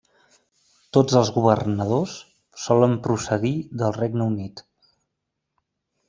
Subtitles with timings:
[0.97, 2.15] Tots els governadors
[2.63, 3.51] solen procedir
[3.83, 4.65] del Regne Unit.